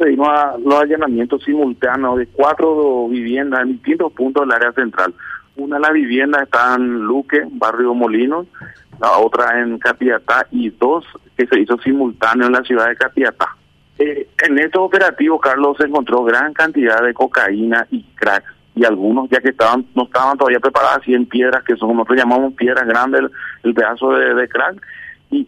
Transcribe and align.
procedimos 0.00 0.28
a 0.28 0.56
los 0.58 0.80
allanamientos 0.80 1.44
simultáneos 1.44 2.16
de 2.16 2.26
cuatro 2.28 3.06
viviendas 3.08 3.60
en 3.60 3.72
distintos 3.72 4.10
puntos 4.12 4.42
del 4.42 4.52
área 4.52 4.72
central. 4.72 5.12
Una 5.56 5.76
de 5.76 5.82
las 5.82 5.92
viviendas 5.92 6.42
está 6.42 6.74
en 6.76 7.00
Luque, 7.00 7.42
barrio 7.50 7.92
Molinos, 7.92 8.46
la 8.98 9.18
otra 9.18 9.60
en 9.60 9.78
Capiatá 9.78 10.46
y 10.50 10.70
dos 10.70 11.04
que 11.36 11.46
se 11.46 11.60
hizo 11.60 11.76
simultáneo 11.78 12.46
en 12.46 12.52
la 12.52 12.62
ciudad 12.62 12.88
de 12.88 12.96
Capiatá. 12.96 13.56
Eh, 13.98 14.26
en 14.48 14.58
estos 14.58 14.80
operativos, 14.80 15.38
Carlos, 15.42 15.76
se 15.78 15.84
encontró 15.84 16.24
gran 16.24 16.54
cantidad 16.54 17.02
de 17.02 17.12
cocaína 17.12 17.86
y 17.90 18.02
crack 18.14 18.44
y 18.74 18.84
algunos 18.84 19.28
ya 19.28 19.40
que 19.40 19.50
estaban 19.50 19.84
no 19.94 20.04
estaban 20.04 20.38
todavía 20.38 20.60
preparadas, 20.60 21.02
100 21.04 21.26
piedras, 21.26 21.62
que 21.64 21.76
son 21.76 21.88
como 21.88 22.04
nosotros 22.04 22.18
llamamos 22.18 22.54
piedras 22.54 22.86
grandes, 22.86 23.20
el, 23.20 23.30
el 23.64 23.74
pedazo 23.74 24.12
de, 24.12 24.34
de 24.34 24.48
crack, 24.48 24.80
y 25.30 25.46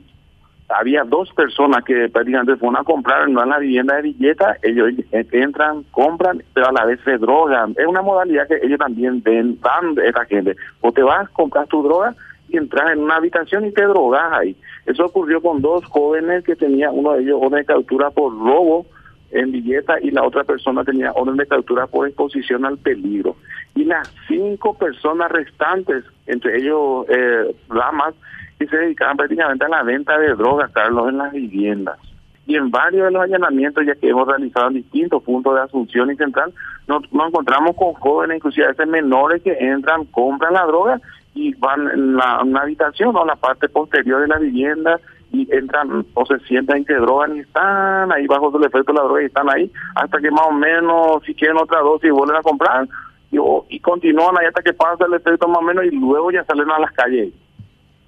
había 0.78 1.04
dos 1.04 1.32
personas 1.32 1.84
que 1.84 2.08
prácticamente 2.08 2.56
fueron 2.56 2.80
a 2.80 2.84
comprar 2.84 3.28
no 3.28 3.42
en 3.42 3.48
la 3.50 3.58
vivienda 3.58 3.96
de 3.96 4.02
billeta, 4.02 4.56
ellos 4.62 4.90
entran, 5.10 5.84
compran, 5.90 6.42
pero 6.54 6.68
a 6.68 6.72
la 6.72 6.84
vez 6.84 7.00
se 7.04 7.18
drogan. 7.18 7.74
Es 7.76 7.86
una 7.86 8.02
modalidad 8.02 8.48
que 8.48 8.60
ellos 8.62 8.78
también 8.78 9.22
ven, 9.22 9.58
dan 9.60 9.94
de 9.94 10.08
esa 10.08 10.24
gente. 10.24 10.56
O 10.80 10.92
te 10.92 11.02
vas, 11.02 11.28
compras 11.30 11.68
tu 11.68 11.82
droga 11.82 12.14
y 12.48 12.56
entras 12.56 12.92
en 12.92 13.00
una 13.00 13.16
habitación 13.16 13.66
y 13.66 13.72
te 13.72 13.82
drogas 13.82 14.32
ahí. 14.32 14.56
Eso 14.86 15.06
ocurrió 15.06 15.40
con 15.40 15.62
dos 15.62 15.84
jóvenes 15.86 16.44
que 16.44 16.56
tenía 16.56 16.90
uno 16.90 17.12
de 17.12 17.22
ellos 17.22 17.38
orden 17.40 17.60
de 17.60 17.64
captura 17.64 18.10
por 18.10 18.32
robo 18.32 18.86
en 19.30 19.50
billeta 19.50 19.94
y 20.00 20.10
la 20.10 20.24
otra 20.24 20.44
persona 20.44 20.84
tenía 20.84 21.12
orden 21.12 21.36
de 21.36 21.46
captura 21.46 21.86
por 21.86 22.06
exposición 22.06 22.64
al 22.64 22.78
peligro. 22.78 23.36
Y 23.74 23.84
las 23.84 24.12
cinco 24.28 24.74
personas 24.76 25.32
restantes, 25.32 26.04
entre 26.26 26.58
ellos 26.58 27.06
eh, 27.08 27.54
damas, 27.68 28.14
que 28.62 28.68
se 28.68 28.76
dedicaban 28.76 29.16
prácticamente 29.16 29.64
a 29.64 29.68
la 29.68 29.82
venta 29.82 30.18
de 30.18 30.34
drogas, 30.34 30.70
Carlos, 30.72 31.08
en 31.08 31.18
las 31.18 31.32
viviendas. 31.32 31.98
Y 32.46 32.56
en 32.56 32.70
varios 32.70 33.06
de 33.06 33.10
los 33.12 33.22
allanamientos, 33.22 33.84
ya 33.86 33.94
que 33.94 34.08
hemos 34.08 34.26
realizado 34.26 34.68
en 34.68 34.74
distintos 34.74 35.22
puntos 35.22 35.54
de 35.54 35.62
Asunción 35.62 36.10
y 36.10 36.16
Central, 36.16 36.52
nos, 36.88 37.04
encontramos 37.04 37.76
con 37.76 37.94
jóvenes, 37.94 38.36
inclusive 38.36 38.66
a 38.66 38.70
veces 38.70 38.88
menores, 38.88 39.42
que 39.42 39.52
entran, 39.52 40.04
compran 40.06 40.54
la 40.54 40.66
droga 40.66 41.00
y 41.34 41.54
van 41.54 41.88
en, 41.90 42.16
la, 42.16 42.40
habitación 42.60 43.16
o 43.16 43.22
en 43.22 43.28
la 43.28 43.36
parte 43.36 43.68
posterior 43.68 44.20
de 44.20 44.28
la 44.28 44.38
vivienda 44.38 45.00
y 45.30 45.48
entran 45.54 46.04
o 46.12 46.26
se 46.26 46.38
sientan 46.40 46.84
se 46.84 46.92
drogan 46.92 47.36
y 47.36 47.40
están 47.40 48.12
ahí 48.12 48.26
bajo 48.26 48.54
el 48.54 48.64
efecto 48.64 48.92
de 48.92 48.98
la 48.98 49.04
droga 49.04 49.22
y 49.22 49.26
están 49.26 49.48
ahí 49.48 49.72
hasta 49.94 50.20
que 50.20 50.30
más 50.30 50.46
o 50.46 50.52
menos 50.52 51.22
si 51.24 51.34
quieren 51.34 51.56
otra 51.56 51.80
dosis 51.80 52.10
vuelven 52.10 52.36
a 52.36 52.42
comprar 52.42 52.86
y, 53.30 53.38
y 53.70 53.80
continúan 53.80 54.36
ahí 54.38 54.44
hasta 54.46 54.60
que 54.60 54.74
pasa 54.74 55.06
el 55.06 55.14
efecto 55.14 55.48
más 55.48 55.58
o 55.58 55.62
menos 55.62 55.86
y 55.86 55.90
luego 55.92 56.30
ya 56.30 56.44
salen 56.44 56.70
a 56.70 56.80
las 56.80 56.92
calles. 56.92 57.32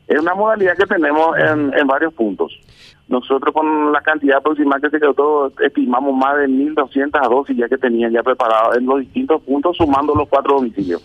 Es 0.06 0.20
una 0.20 0.34
modalidad 0.34 0.76
que 0.76 0.86
tenemos 0.86 1.36
en, 1.38 1.72
en 1.76 1.86
varios 1.86 2.12
puntos. 2.12 2.52
Nosotros 3.08 3.52
con 3.52 3.92
la 3.92 4.00
cantidad 4.00 4.38
aproximada 4.38 4.80
que 4.80 4.90
se 4.90 4.98
quedó, 4.98 5.52
estimamos 5.60 6.14
más 6.16 6.38
de 6.38 6.48
1.200 6.48 7.28
dosis 7.28 7.56
ya 7.56 7.68
que 7.68 7.76
tenían 7.76 8.12
ya 8.12 8.22
preparadas 8.22 8.78
en 8.78 8.86
los 8.86 9.00
distintos 9.00 9.42
puntos, 9.42 9.76
sumando 9.76 10.14
los 10.14 10.28
cuatro 10.28 10.54
domicilios. 10.54 11.02